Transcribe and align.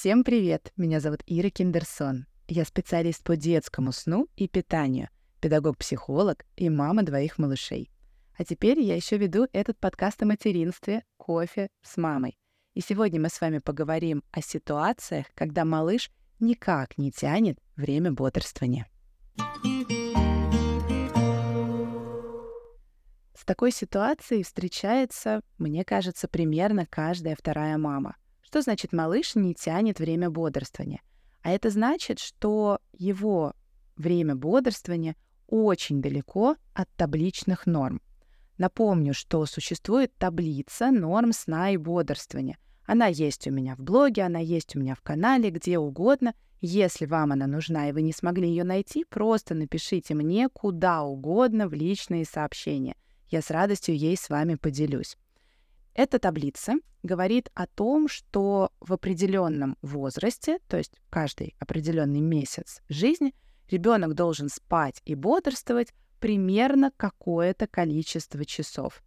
Всем 0.00 0.22
привет! 0.22 0.72
Меня 0.76 1.00
зовут 1.00 1.24
Ира 1.26 1.50
Киндерсон. 1.50 2.26
Я 2.46 2.64
специалист 2.64 3.20
по 3.24 3.36
детскому 3.36 3.90
сну 3.90 4.28
и 4.36 4.46
питанию, 4.46 5.08
педагог-психолог 5.40 6.46
и 6.54 6.70
мама 6.70 7.02
двоих 7.02 7.36
малышей. 7.36 7.90
А 8.38 8.44
теперь 8.44 8.78
я 8.78 8.94
еще 8.94 9.18
веду 9.18 9.48
этот 9.52 9.76
подкаст 9.76 10.22
о 10.22 10.26
материнстве 10.26 11.02
«Кофе 11.16 11.66
с 11.82 11.96
мамой». 11.96 12.38
И 12.74 12.80
сегодня 12.80 13.20
мы 13.20 13.28
с 13.28 13.40
вами 13.40 13.58
поговорим 13.58 14.22
о 14.30 14.40
ситуациях, 14.40 15.26
когда 15.34 15.64
малыш 15.64 16.12
никак 16.38 16.96
не 16.96 17.10
тянет 17.10 17.58
время 17.74 18.12
бодрствования. 18.12 18.86
С 23.34 23.44
такой 23.44 23.72
ситуацией 23.72 24.44
встречается, 24.44 25.40
мне 25.58 25.84
кажется, 25.84 26.28
примерно 26.28 26.86
каждая 26.86 27.34
вторая 27.34 27.76
мама— 27.78 28.14
что 28.48 28.62
значит 28.62 28.94
малыш 28.94 29.34
не 29.34 29.52
тянет 29.52 30.00
время 30.00 30.30
бодрствования? 30.30 31.02
А 31.42 31.50
это 31.50 31.68
значит, 31.68 32.18
что 32.18 32.80
его 32.94 33.52
время 33.94 34.36
бодрствования 34.36 35.16
очень 35.48 36.00
далеко 36.00 36.56
от 36.72 36.88
табличных 36.96 37.66
норм. 37.66 38.00
Напомню, 38.56 39.12
что 39.12 39.44
существует 39.44 40.14
таблица 40.16 40.90
норм 40.90 41.34
сна 41.34 41.72
и 41.72 41.76
бодрствования. 41.76 42.56
Она 42.86 43.04
есть 43.08 43.46
у 43.46 43.50
меня 43.50 43.76
в 43.76 43.80
блоге, 43.80 44.22
она 44.22 44.38
есть 44.38 44.74
у 44.74 44.80
меня 44.80 44.94
в 44.94 45.02
канале, 45.02 45.50
где 45.50 45.78
угодно. 45.78 46.32
Если 46.62 47.04
вам 47.04 47.32
она 47.32 47.46
нужна 47.46 47.90
и 47.90 47.92
вы 47.92 48.00
не 48.00 48.14
смогли 48.14 48.48
ее 48.48 48.64
найти, 48.64 49.04
просто 49.04 49.54
напишите 49.54 50.14
мне 50.14 50.48
куда 50.48 51.02
угодно 51.02 51.68
в 51.68 51.74
личные 51.74 52.24
сообщения. 52.24 52.96
Я 53.28 53.42
с 53.42 53.50
радостью 53.50 53.94
ей 53.94 54.16
с 54.16 54.30
вами 54.30 54.54
поделюсь. 54.54 55.18
Эта 55.98 56.20
таблица 56.20 56.74
говорит 57.02 57.50
о 57.54 57.66
том, 57.66 58.06
что 58.06 58.70
в 58.78 58.92
определенном 58.92 59.76
возрасте, 59.82 60.60
то 60.68 60.76
есть 60.76 60.92
каждый 61.10 61.56
определенный 61.58 62.20
месяц 62.20 62.82
жизни, 62.88 63.34
ребенок 63.68 64.14
должен 64.14 64.48
спать 64.48 65.02
и 65.06 65.16
бодрствовать 65.16 65.92
примерно 66.20 66.92
какое-то 66.96 67.66
количество 67.66 68.44
часов. 68.44 69.02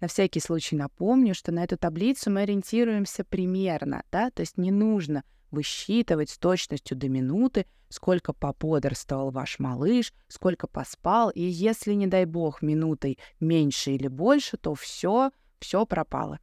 На 0.00 0.08
всякий 0.08 0.40
случай 0.40 0.74
напомню, 0.74 1.32
что 1.32 1.52
на 1.52 1.62
эту 1.62 1.76
таблицу 1.76 2.32
мы 2.32 2.40
ориентируемся 2.40 3.22
примерно, 3.22 4.02
да, 4.10 4.30
то 4.30 4.40
есть 4.40 4.58
не 4.58 4.72
нужно 4.72 5.22
высчитывать 5.52 6.30
с 6.30 6.38
точностью 6.38 6.96
до 6.96 7.08
минуты, 7.08 7.66
сколько 7.88 8.32
поподрствовал 8.32 9.30
ваш 9.30 9.60
малыш, 9.60 10.12
сколько 10.26 10.66
поспал, 10.66 11.30
и 11.30 11.42
если, 11.42 11.92
не 11.92 12.08
дай 12.08 12.24
бог, 12.24 12.62
минутой 12.62 13.20
меньше 13.38 13.92
или 13.92 14.08
больше, 14.08 14.56
то 14.56 14.74
все 14.74 15.30
все 15.62 15.86
пропало. 15.86 16.38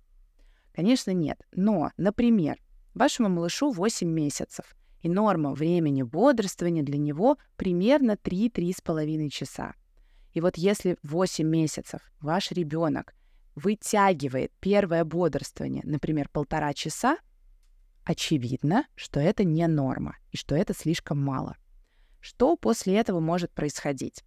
Конечно, 0.74 1.12
нет. 1.12 1.42
Но, 1.52 1.92
например, 1.98 2.58
вашему 2.94 3.30
малышу 3.30 3.72
8 3.72 4.08
месяцев, 4.08 4.76
и 5.02 5.10
норма 5.10 5.54
времени 5.54 6.04
бодрствования 6.04 6.84
для 6.84 6.98
него 6.98 7.38
примерно 7.56 8.14
3-3,5 8.14 9.30
часа. 9.30 9.74
И 10.34 10.42
вот 10.42 10.58
если 10.58 10.98
8 11.04 11.48
месяцев 11.48 12.02
ваш 12.20 12.52
ребенок 12.52 13.14
вытягивает 13.56 14.52
первое 14.60 15.04
бодрствование, 15.04 15.82
например, 15.86 16.30
полтора 16.30 16.74
часа, 16.74 17.18
очевидно, 18.04 18.86
что 18.96 19.20
это 19.20 19.44
не 19.44 19.68
норма 19.68 20.18
и 20.32 20.38
что 20.38 20.56
это 20.56 20.74
слишком 20.74 21.22
мало. 21.22 21.58
Что 22.20 22.56
после 22.56 22.98
этого 22.98 23.20
может 23.20 23.52
происходить? 23.52 24.24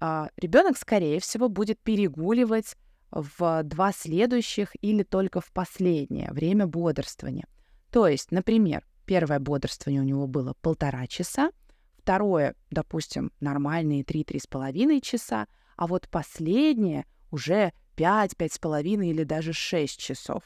А, 0.00 0.30
ребенок, 0.36 0.76
скорее 0.76 1.20
всего, 1.20 1.48
будет 1.48 1.78
перегуливать 1.80 2.76
в 3.10 3.62
два 3.64 3.92
следующих 3.92 4.70
или 4.80 5.02
только 5.02 5.40
в 5.40 5.50
последнее 5.52 6.30
время 6.32 6.66
бодрствования. 6.66 7.46
То 7.90 8.06
есть, 8.06 8.30
например, 8.30 8.86
первое 9.04 9.40
бодрствование 9.40 10.02
у 10.02 10.04
него 10.04 10.26
было 10.26 10.54
полтора 10.60 11.06
часа, 11.06 11.50
второе, 11.98 12.54
допустим, 12.70 13.32
нормальные 13.40 14.02
3-3,5 14.02 15.00
часа, 15.00 15.48
а 15.76 15.86
вот 15.86 16.08
последнее 16.08 17.06
уже 17.30 17.72
5, 17.96 18.34
5,5 18.34 19.04
или 19.04 19.24
даже 19.24 19.52
6 19.52 19.98
часов. 19.98 20.42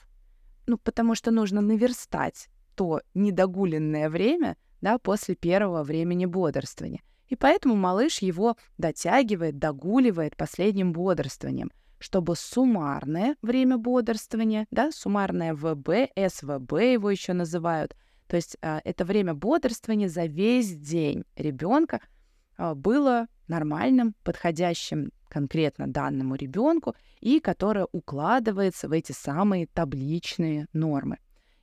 Ну, 0.67 0.79
потому 0.79 1.15
что 1.15 1.31
нужно 1.31 1.61
наверстать 1.61 2.49
то 2.75 3.03
недогуленное 3.13 4.09
время 4.09 4.57
да, 4.81 4.99
после 4.99 5.35
первого 5.35 5.83
времени 5.83 6.25
бодрствования. 6.25 7.03
И 7.29 7.37
поэтому 7.37 7.75
малыш 7.77 8.19
его 8.19 8.57
дотягивает, 8.79 9.59
догуливает 9.59 10.37
последним 10.37 10.93
бодрствованием– 10.93 11.71
чтобы 12.05 12.37
суммарное 12.37 13.35
время 13.41 13.79
бодрствования, 13.79 14.67
да, 14.71 14.91
суммарное 14.93 15.55
ВБ, 15.55 16.13
СВБ 16.15 16.73
его 16.73 17.11
еще 17.11 17.33
называют, 17.33 17.97
то 18.27 18.37
есть 18.37 18.59
а, 18.61 18.83
это 18.85 19.07
время 19.07 19.33
бодрствования 19.33 20.11
за 20.11 20.27
весь 20.27 20.77
день 20.77 21.25
ребенка 21.35 22.03
а, 22.59 22.75
было 22.75 23.27
нормальным, 23.49 24.15
подходящим 24.23 25.13
конкретно 25.31 25.87
данному 25.87 26.35
ребенку 26.35 26.95
и 27.21 27.41
которое 27.41 27.87
укладывается 27.91 28.87
в 28.87 28.93
эти 28.93 29.13
самые 29.13 29.67
табличные 29.67 30.67
нормы. 30.75 31.17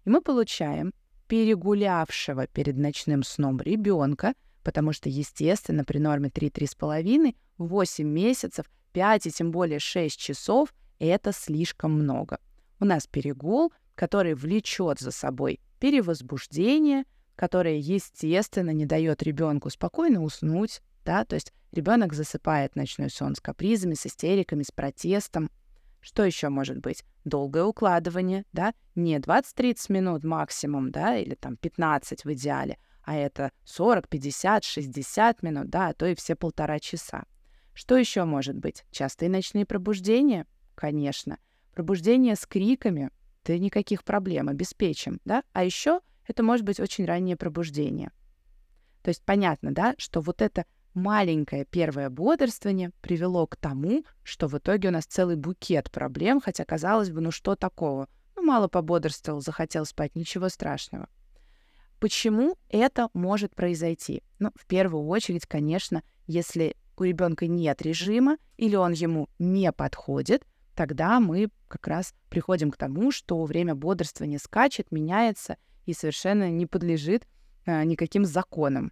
И 0.05 0.09
мы 0.09 0.21
получаем 0.21 0.91
перегулявшего 1.27 2.47
перед 2.47 2.77
ночным 2.77 3.21
сном 3.21 3.61
ребенка, 3.61 4.33
потому 4.63 4.91
что, 4.91 5.07
естественно, 5.07 5.83
при 5.83 5.99
норме 5.99 6.29
3-3,5 6.29 7.35
8 7.59 8.07
месяцев 8.07 8.65
5 8.91 9.27
и 9.27 9.31
тем 9.31 9.51
более 9.51 9.79
6 9.79 10.19
часов— 10.19 10.73
это 10.99 11.31
слишком 11.31 11.93
много. 11.93 12.39
У 12.79 12.85
нас 12.85 13.07
перегул, 13.07 13.71
который 13.95 14.33
влечет 14.33 14.99
за 14.99 15.11
собой 15.11 15.59
перевозбуждение, 15.79 17.05
которое, 17.35 17.77
естественно, 17.77 18.71
не 18.71 18.85
дает 18.85 19.23
ребенку 19.23 19.69
спокойно 19.69 20.23
уснуть, 20.23 20.81
да, 21.03 21.25
то 21.25 21.35
есть 21.35 21.53
ребенок 21.71 22.13
засыпает 22.13 22.75
ночной 22.75 23.09
сон 23.09 23.35
с 23.35 23.39
капризами, 23.39 23.95
с 23.95 24.05
истериками, 24.05 24.63
с 24.63 24.71
протестом. 24.71 25.49
Что 25.99 26.23
еще 26.23 26.49
может 26.49 26.77
быть? 26.79 27.03
Долгое 27.25 27.63
укладывание, 27.63 28.45
да, 28.53 28.73
не 28.95 29.17
20-30 29.17 29.91
минут 29.91 30.23
максимум, 30.23 30.91
да, 30.91 31.17
или 31.17 31.35
там 31.35 31.57
15 31.57 32.25
в 32.25 32.33
идеале, 32.33 32.77
а 33.03 33.15
это 33.15 33.51
40, 33.65 34.07
50, 34.07 34.63
60 34.63 35.43
минут, 35.43 35.69
да, 35.69 35.89
а 35.89 35.93
то 35.93 36.05
и 36.05 36.15
все 36.15 36.35
полтора 36.35 36.79
часа. 36.79 37.25
Что 37.73 37.97
еще 37.97 38.25
может 38.25 38.57
быть? 38.57 38.85
Частые 38.91 39.29
ночные 39.29 39.65
пробуждения? 39.65 40.45
Конечно. 40.75 41.39
Пробуждение 41.73 42.35
с 42.35 42.45
криками? 42.45 43.11
Да 43.45 43.57
никаких 43.57 44.03
проблем, 44.03 44.49
обеспечим, 44.49 45.19
да? 45.25 45.43
А 45.53 45.63
еще 45.63 46.01
это 46.27 46.43
может 46.43 46.65
быть 46.65 46.79
очень 46.79 47.05
раннее 47.05 47.37
пробуждение. 47.37 48.11
То 49.01 49.09
есть 49.09 49.23
понятно, 49.23 49.73
да, 49.73 49.95
что 49.97 50.21
вот 50.21 50.41
это 50.41 50.65
маленькое 50.93 51.65
первое 51.65 52.09
бодрствование 52.09 52.91
привело 53.01 53.47
к 53.47 53.55
тому, 53.55 54.03
что 54.23 54.47
в 54.47 54.57
итоге 54.57 54.89
у 54.89 54.91
нас 54.91 55.05
целый 55.05 55.35
букет 55.35 55.89
проблем, 55.91 56.41
хотя 56.41 56.65
казалось 56.65 57.09
бы, 57.09 57.21
ну 57.21 57.31
что 57.31 57.55
такого? 57.55 58.07
Ну 58.35 58.43
мало 58.43 58.67
пободрствовал, 58.67 59.41
захотел 59.41 59.85
спать, 59.85 60.15
ничего 60.15 60.49
страшного. 60.49 61.09
Почему 61.99 62.57
это 62.69 63.09
может 63.13 63.55
произойти? 63.55 64.23
Ну, 64.39 64.51
в 64.55 64.65
первую 64.65 65.05
очередь, 65.05 65.45
конечно, 65.45 66.01
если 66.25 66.75
у 67.01 67.03
ребенка 67.03 67.47
нет 67.47 67.81
режима 67.81 68.37
или 68.57 68.75
он 68.75 68.93
ему 68.93 69.27
не 69.39 69.71
подходит, 69.71 70.45
тогда 70.75 71.19
мы 71.19 71.49
как 71.67 71.87
раз 71.87 72.13
приходим 72.29 72.71
к 72.71 72.77
тому, 72.77 73.11
что 73.11 73.43
время 73.43 73.75
бодрствования 73.75 74.37
скачет, 74.37 74.91
меняется 74.91 75.57
и 75.85 75.93
совершенно 75.93 76.49
не 76.49 76.65
подлежит 76.65 77.27
а, 77.65 77.83
никаким 77.83 78.25
законам. 78.25 78.91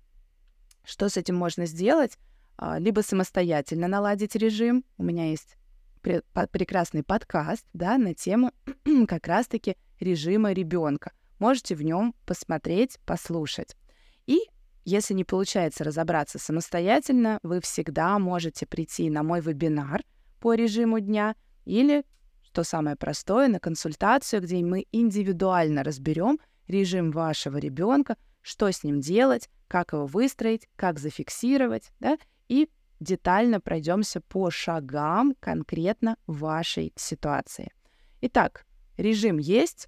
Что 0.83 1.07
с 1.07 1.17
этим 1.17 1.35
можно 1.35 1.65
сделать? 1.65 2.17
А, 2.57 2.79
либо 2.79 3.01
самостоятельно 3.01 3.87
наладить 3.87 4.35
режим. 4.35 4.83
У 4.97 5.03
меня 5.03 5.29
есть 5.29 5.55
пре- 6.01 6.23
прекрасный 6.51 7.03
подкаст 7.03 7.65
да, 7.73 7.97
на 7.97 8.13
тему 8.13 8.51
как 9.07 9.27
раз-таки 9.27 9.77
режима 9.99 10.51
ребенка. 10.51 11.11
Можете 11.37 11.75
в 11.75 11.83
нем 11.83 12.13
посмотреть, 12.25 12.99
послушать. 13.05 13.75
И 14.25 14.39
если 14.85 15.13
не 15.13 15.23
получается 15.23 15.83
разобраться 15.83 16.39
самостоятельно, 16.39 17.39
вы 17.43 17.61
всегда 17.61 18.17
можете 18.19 18.65
прийти 18.65 19.09
на 19.09 19.23
мой 19.23 19.41
вебинар 19.41 20.03
по 20.39 20.53
режиму 20.53 20.99
дня 20.99 21.35
или, 21.65 22.05
что 22.43 22.63
самое 22.63 22.95
простое, 22.95 23.47
на 23.47 23.59
консультацию, 23.59 24.41
где 24.41 24.63
мы 24.63 24.85
индивидуально 24.91 25.83
разберем 25.83 26.39
режим 26.67 27.11
вашего 27.11 27.57
ребенка, 27.57 28.15
что 28.41 28.71
с 28.71 28.83
ним 28.83 29.01
делать, 29.01 29.49
как 29.67 29.93
его 29.93 30.05
выстроить, 30.05 30.67
как 30.75 30.99
зафиксировать, 30.99 31.91
да, 31.99 32.17
и 32.47 32.69
детально 32.99 33.59
пройдемся 33.59 34.21
по 34.21 34.49
шагам 34.49 35.35
конкретно 35.39 36.17
вашей 36.27 36.93
ситуации. 36.95 37.71
Итак, 38.21 38.65
режим 38.97 39.37
есть, 39.37 39.87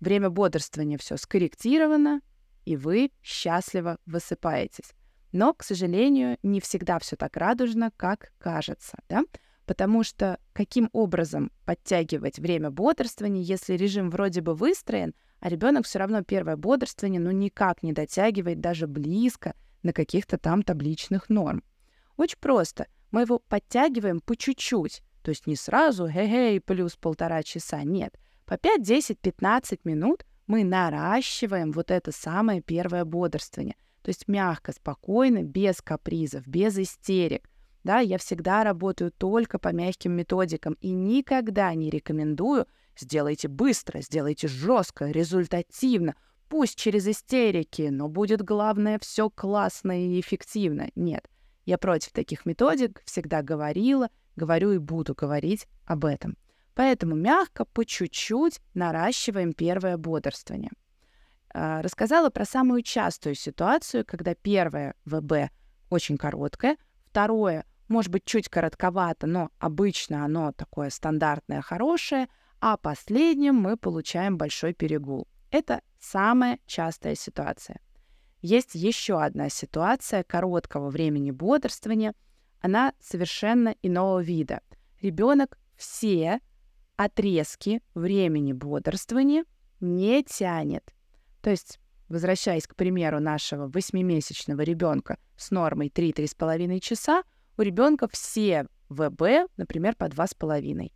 время 0.00 0.30
бодрствования 0.30 0.98
все 0.98 1.16
скорректировано, 1.16 2.20
и 2.66 2.76
вы 2.76 3.10
счастливо 3.22 3.98
высыпаетесь. 4.04 4.92
Но, 5.32 5.54
к 5.54 5.62
сожалению, 5.62 6.36
не 6.42 6.60
всегда 6.60 6.98
все 6.98 7.16
так 7.16 7.36
радужно, 7.36 7.90
как 7.96 8.32
кажется, 8.38 8.98
да? 9.08 9.22
Потому 9.64 10.04
что 10.04 10.38
каким 10.52 10.90
образом 10.92 11.50
подтягивать 11.64 12.38
время 12.38 12.70
бодрствования, 12.70 13.42
если 13.42 13.74
режим 13.74 14.10
вроде 14.10 14.40
бы 14.40 14.54
выстроен, 14.54 15.14
а 15.40 15.48
ребенок 15.48 15.86
все 15.86 15.98
равно 15.98 16.22
первое 16.22 16.56
бодрствование, 16.56 17.20
ну, 17.20 17.30
никак 17.30 17.82
не 17.82 17.92
дотягивает 17.92 18.60
даже 18.60 18.86
близко 18.86 19.54
на 19.82 19.92
каких-то 19.92 20.38
там 20.38 20.62
табличных 20.62 21.28
норм. 21.28 21.62
Очень 22.16 22.38
просто. 22.40 22.86
Мы 23.10 23.22
его 23.22 23.38
подтягиваем 23.38 24.20
по 24.20 24.36
чуть-чуть. 24.36 25.02
То 25.22 25.30
есть 25.30 25.46
не 25.46 25.56
сразу, 25.56 26.08
хе-хей, 26.08 26.60
плюс 26.60 26.96
полтора 26.96 27.42
часа. 27.42 27.82
Нет. 27.82 28.18
По 28.44 28.56
5, 28.56 28.82
10, 28.82 29.18
15 29.18 29.84
минут 29.84 30.24
мы 30.46 30.64
наращиваем 30.64 31.72
вот 31.72 31.90
это 31.90 32.12
самое 32.12 32.60
первое 32.60 33.04
бодрствование. 33.04 33.76
То 34.02 34.10
есть 34.10 34.28
мягко, 34.28 34.72
спокойно, 34.72 35.42
без 35.42 35.82
капризов, 35.82 36.46
без 36.46 36.78
истерик. 36.78 37.48
Да, 37.84 38.00
я 38.00 38.18
всегда 38.18 38.64
работаю 38.64 39.12
только 39.12 39.58
по 39.58 39.72
мягким 39.72 40.12
методикам 40.12 40.76
и 40.80 40.90
никогда 40.90 41.74
не 41.74 41.90
рекомендую 41.90 42.66
сделайте 43.00 43.48
быстро, 43.48 44.00
сделайте 44.00 44.48
жестко, 44.48 45.10
результативно, 45.10 46.14
пусть 46.48 46.76
через 46.76 47.06
истерики, 47.06 47.88
но 47.90 48.08
будет 48.08 48.42
главное 48.42 48.98
все 48.98 49.30
классно 49.30 50.06
и 50.06 50.20
эффективно. 50.20 50.88
Нет, 50.94 51.28
я 51.64 51.78
против 51.78 52.12
таких 52.12 52.46
методик, 52.46 53.02
всегда 53.04 53.42
говорила, 53.42 54.08
говорю 54.36 54.72
и 54.72 54.78
буду 54.78 55.14
говорить 55.14 55.66
об 55.84 56.04
этом. 56.04 56.36
Поэтому 56.76 57.16
мягко, 57.16 57.64
по 57.64 57.86
чуть-чуть 57.86 58.60
наращиваем 58.74 59.54
первое 59.54 59.96
бодрствование. 59.96 60.70
А, 61.54 61.80
рассказала 61.80 62.28
про 62.28 62.44
самую 62.44 62.82
частую 62.82 63.34
ситуацию, 63.34 64.04
когда 64.06 64.34
первое 64.34 64.94
ВБ 65.06 65.50
очень 65.88 66.18
короткое, 66.18 66.76
второе 67.06 67.64
может 67.88 68.12
быть 68.12 68.26
чуть 68.26 68.50
коротковато, 68.50 69.26
но 69.26 69.50
обычно 69.58 70.22
оно 70.22 70.52
такое 70.52 70.90
стандартное, 70.90 71.62
хорошее, 71.62 72.28
а 72.60 72.76
последним 72.76 73.54
мы 73.54 73.78
получаем 73.78 74.36
большой 74.36 74.74
перегул. 74.74 75.26
Это 75.50 75.80
самая 75.98 76.58
частая 76.66 77.14
ситуация. 77.14 77.80
Есть 78.42 78.74
еще 78.74 79.22
одна 79.22 79.48
ситуация 79.48 80.24
короткого 80.24 80.90
времени 80.90 81.30
бодрствования. 81.30 82.12
Она 82.60 82.92
совершенно 83.00 83.74
иного 83.80 84.20
вида. 84.20 84.60
Ребенок 85.00 85.58
все 85.74 86.40
отрезки 86.96 87.82
времени 87.94 88.52
бодрствования 88.52 89.44
не 89.80 90.22
тянет. 90.22 90.94
То 91.42 91.50
есть, 91.50 91.78
возвращаясь 92.08 92.66
к 92.66 92.74
примеру 92.74 93.20
нашего 93.20 93.68
восьмимесячного 93.68 94.62
ребенка 94.62 95.18
с 95.36 95.50
нормой 95.50 95.88
3-3,5 95.88 96.80
часа, 96.80 97.22
у 97.56 97.62
ребенка 97.62 98.08
все 98.08 98.66
ВБ, 98.88 99.50
например, 99.56 99.96
по 99.96 100.04
2,5. 100.04 100.92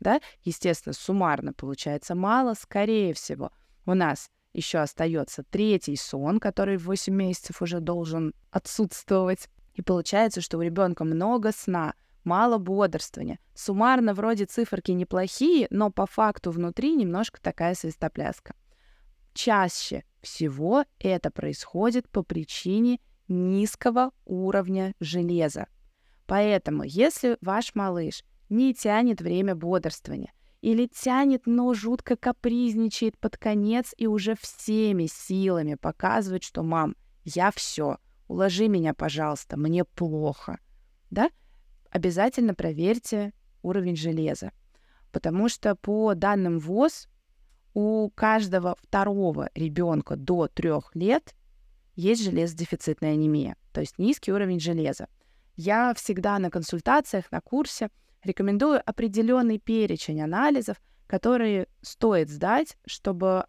Да? 0.00 0.20
Естественно, 0.42 0.92
суммарно 0.92 1.52
получается 1.52 2.14
мало. 2.14 2.54
Скорее 2.54 3.14
всего, 3.14 3.50
у 3.86 3.94
нас 3.94 4.28
еще 4.52 4.78
остается 4.78 5.42
третий 5.44 5.96
сон, 5.96 6.40
который 6.40 6.76
в 6.76 6.84
8 6.84 7.14
месяцев 7.14 7.62
уже 7.62 7.80
должен 7.80 8.34
отсутствовать. 8.50 9.48
И 9.74 9.82
получается, 9.82 10.40
что 10.40 10.58
у 10.58 10.62
ребенка 10.62 11.04
много 11.04 11.52
сна, 11.52 11.94
мало 12.26 12.58
бодрствования. 12.58 13.38
Суммарно 13.54 14.12
вроде 14.12 14.44
циферки 14.44 14.90
неплохие, 14.90 15.66
но 15.70 15.90
по 15.90 16.06
факту 16.06 16.50
внутри 16.50 16.94
немножко 16.94 17.40
такая 17.40 17.74
свистопляска. 17.74 18.54
Чаще 19.32 20.04
всего 20.20 20.84
это 20.98 21.30
происходит 21.30 22.08
по 22.10 22.22
причине 22.22 23.00
низкого 23.28 24.10
уровня 24.24 24.94
железа. 25.00 25.68
Поэтому, 26.26 26.82
если 26.84 27.38
ваш 27.40 27.74
малыш 27.74 28.24
не 28.48 28.74
тянет 28.74 29.20
время 29.20 29.54
бодрствования, 29.54 30.32
или 30.62 30.86
тянет, 30.86 31.42
но 31.46 31.74
жутко 31.74 32.16
капризничает 32.16 33.16
под 33.18 33.36
конец 33.36 33.94
и 33.96 34.08
уже 34.08 34.34
всеми 34.34 35.06
силами 35.06 35.76
показывает, 35.76 36.42
что 36.42 36.64
«мам, 36.64 36.96
я 37.24 37.52
все, 37.52 37.98
уложи 38.26 38.66
меня, 38.66 38.94
пожалуйста, 38.94 39.56
мне 39.56 39.84
плохо». 39.84 40.58
Да? 41.10 41.30
Обязательно 41.96 42.54
проверьте 42.54 43.32
уровень 43.62 43.96
железа, 43.96 44.52
потому 45.12 45.48
что 45.48 45.74
по 45.74 46.12
данным 46.12 46.58
ВОЗ 46.58 47.08
у 47.72 48.10
каждого 48.10 48.76
второго 48.82 49.48
ребенка 49.54 50.14
до 50.14 50.46
трех 50.46 50.94
лет 50.94 51.34
есть 51.94 52.22
железодефицитная 52.22 53.14
анемия, 53.14 53.56
то 53.72 53.80
есть 53.80 53.98
низкий 53.98 54.30
уровень 54.30 54.60
железа. 54.60 55.08
Я 55.54 55.94
всегда 55.94 56.38
на 56.38 56.50
консультациях, 56.50 57.32
на 57.32 57.40
курсе– 57.40 57.88
рекомендую 58.22 58.82
определенный 58.84 59.58
перечень 59.58 60.20
анализов, 60.20 60.76
которые 61.06 61.66
стоит 61.80 62.28
сдать, 62.28 62.76
чтобы 62.84 63.46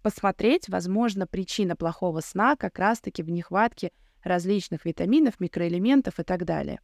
посмотреть, 0.00 0.70
возможно, 0.70 1.26
причина 1.26 1.76
плохого 1.76 2.20
сна 2.20 2.56
как 2.56 2.78
раз-таки 2.78 3.22
в 3.22 3.28
нехватке 3.28 3.92
различных 4.22 4.86
витаминов, 4.86 5.38
микроэлементов 5.38 6.18
и 6.18 6.22
так 6.22 6.46
далее. 6.46 6.80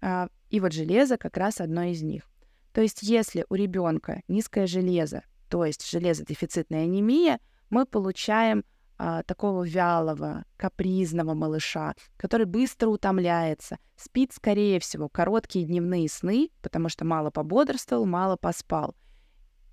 А, 0.00 0.28
и 0.50 0.60
вот 0.60 0.72
железо 0.72 1.16
как 1.16 1.36
раз 1.36 1.60
одно 1.60 1.84
из 1.84 2.02
них. 2.02 2.24
То 2.72 2.80
есть 2.80 3.02
если 3.02 3.44
у 3.48 3.54
ребенка 3.54 4.22
низкое 4.28 4.66
железо, 4.66 5.22
то 5.48 5.64
есть 5.64 5.88
железодефицитная 5.90 6.84
анемия, 6.84 7.40
мы 7.70 7.86
получаем 7.86 8.64
а, 8.98 9.22
такого 9.22 9.64
вялого, 9.64 10.44
капризного 10.56 11.34
малыша, 11.34 11.94
который 12.16 12.46
быстро 12.46 12.88
утомляется, 12.88 13.78
спит, 13.96 14.32
скорее 14.32 14.80
всего, 14.80 15.08
короткие 15.08 15.64
дневные 15.64 16.08
сны, 16.08 16.50
потому 16.62 16.88
что 16.88 17.04
мало 17.04 17.30
пободрствовал, 17.30 18.06
мало 18.06 18.36
поспал. 18.36 18.94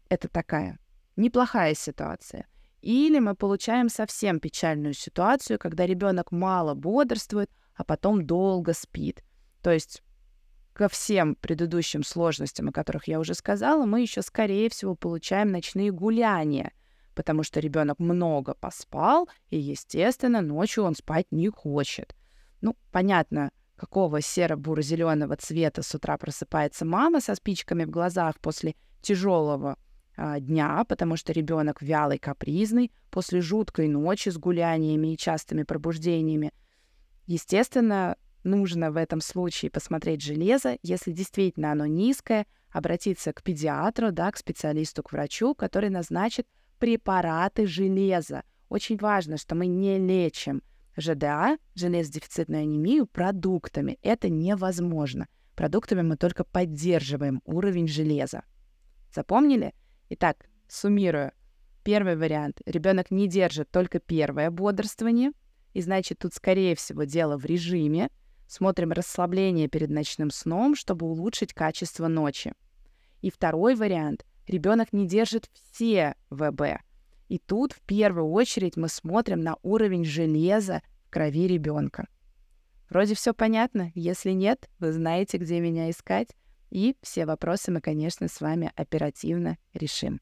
Это 0.10 0.28
такая 0.28 0.80
неплохая 1.16 1.74
ситуация. 1.74 2.48
Или 2.82 3.20
мы 3.20 3.36
получаем 3.36 3.90
совсем 3.90 4.40
печальную 4.40 4.94
ситуацию, 4.94 5.58
когда 5.58 5.86
ребенок 5.86 6.32
мало 6.32 6.76
бодрствует, 6.76 7.50
а 7.74 7.84
потом 7.84 8.26
долго 8.26 8.74
спит. 8.74 9.24
То 9.64 9.72
есть 9.72 10.04
ко 10.76 10.90
всем 10.90 11.36
предыдущим 11.36 12.04
сложностям, 12.04 12.70
о 12.70 12.72
которых 12.72 13.08
я 13.08 13.20
уже 13.20 13.34
сказала, 13.34 13.86
мы 13.86 14.02
еще, 14.02 14.22
скорее 14.22 14.70
всего, 14.70 14.96
получаем 14.96 15.52
ночные 15.52 15.92
гуляния— 15.92 16.72
потому 17.16 17.44
что 17.44 17.60
ребенок 17.60 17.98
много 17.98 18.54
поспал, 18.54 19.28
и, 19.50 19.58
естественно, 19.58 20.42
ночью 20.42 20.84
он 20.84 20.96
спать 20.96 21.26
не 21.32 21.48
хочет. 21.48 22.16
Ну, 22.62 22.76
понятно, 22.92 23.52
какого 23.76 24.22
серо-буро-зеленого 24.22 25.36
цвета 25.38 25.82
с 25.82 25.96
утра 25.96 26.18
просыпается 26.18 26.86
мама 26.86 27.22
со 27.22 27.34
спичками 27.36 27.86
в 27.86 27.90
глазах 27.90 28.40
после 28.40 28.76
тяжелого 29.02 29.78
а, 30.18 30.40
дня, 30.40 30.84
потому 30.88 31.16
что 31.16 31.34
ребенок 31.34 31.82
вялый, 31.82 32.20
капризный, 32.20 32.92
после 33.10 33.42
жуткой 33.42 33.88
ночи 33.88 34.30
с 34.30 34.38
гуляниями 34.38 35.14
и 35.14 35.18
частыми 35.18 35.64
пробуждениями. 35.64 36.52
Естественно, 37.28 38.18
нужно 38.46 38.92
в 38.92 38.98
этом 38.98 39.20
случае 39.22 39.72
посмотреть 39.72 40.22
железо. 40.22 40.78
Если 40.84 41.12
действительно 41.12 41.72
оно 41.72 41.86
низкое, 41.86 42.46
обратиться 42.72 43.34
к 43.34 43.44
педиатру, 43.44 44.12
да, 44.12 44.32
к 44.32 44.38
специалисту, 44.38 45.04
к 45.04 45.12
врачу, 45.12 45.56
который 45.56 45.90
назначит 45.90 46.48
препараты 46.80 47.68
железа. 47.68 48.44
Очень 48.70 48.98
важно, 48.98 49.38
что 49.38 49.56
мы 49.56 49.68
не 49.68 49.98
лечим 49.98 50.62
ЖДА, 50.98 51.58
железодефицитную 51.76 52.64
анемию, 52.64 53.06
продуктами. 53.06 53.98
Это 54.02 54.30
невозможно. 54.30 55.28
Продуктами 55.56 56.02
мы 56.02 56.18
только 56.18 56.44
поддерживаем 56.44 57.42
уровень 57.46 57.88
железа. 57.88 58.44
Запомнили? 59.14 59.74
Итак, 60.10 60.46
суммирую. 60.68 61.32
Первый 61.84 62.18
вариант. 62.18 62.62
Ребенок 62.66 63.12
не 63.12 63.28
держит 63.28 63.70
только 63.72 64.00
первое 64.00 64.50
бодрствование, 64.50 65.32
и 65.74 65.82
значит, 65.82 66.20
тут, 66.20 66.34
скорее 66.34 66.76
всего, 66.76 67.04
дело 67.04 67.38
в 67.38 67.46
режиме. 67.46 68.10
Смотрим 68.48 68.92
расслабление 68.92 69.68
перед 69.68 69.90
ночным 69.90 70.30
сном, 70.30 70.76
чтобы 70.76 71.06
улучшить 71.06 71.54
качество 71.54 72.08
ночи. 72.08 72.54
И 73.22 73.32
второй 73.32 73.76
вариант 73.76 74.26
ребенок 74.48 74.94
не 74.94 75.08
держит 75.08 75.50
все 75.54 76.16
ВБ. 76.30 76.80
И 77.28 77.40
тут 77.40 77.74
в 77.74 77.82
первую 77.82 78.30
очередь 78.30 78.78
мы 78.78 78.88
смотрим 78.88 79.42
на 79.42 79.58
уровень 79.64 80.06
железа 80.06 80.82
в 81.06 81.10
крови 81.10 81.48
ребенка. 81.48 82.08
Вроде 82.90 83.16
все 83.16 83.34
понятно. 83.34 83.92
Если 83.96 84.32
нет, 84.32 84.70
вы 84.80 84.92
знаете, 84.92 85.38
где 85.38 85.60
меня 85.60 85.90
искать. 85.90 86.36
И 86.70 86.96
все 87.02 87.26
вопросы 87.26 87.72
мы, 87.72 87.82
конечно, 87.82 88.28
с 88.28 88.42
вами 88.42 88.72
оперативно 88.76 89.58
решим. 89.74 90.22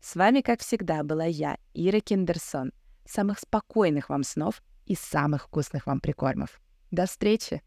С 0.00 0.14
вами, 0.16 0.40
как 0.40 0.60
всегда, 0.60 1.02
была 1.02 1.24
я, 1.24 1.58
Ира 1.74 2.00
Киндерсон. 2.00 2.72
Самых 3.06 3.38
спокойных 3.38 4.08
вам 4.08 4.24
снов 4.24 4.62
и 4.86 4.94
самых 4.94 5.44
вкусных 5.44 5.86
вам 5.86 6.00
прикормов. 6.00 6.60
До 6.90 7.06
встречи! 7.06 7.62